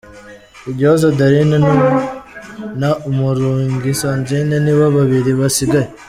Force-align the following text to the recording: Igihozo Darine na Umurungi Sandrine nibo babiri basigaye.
Igihozo 0.71 1.05
Darine 1.17 1.57
na 2.81 2.89
Umurungi 3.09 3.89
Sandrine 3.99 4.55
nibo 4.65 4.85
babiri 4.97 5.31
basigaye. 5.39 5.89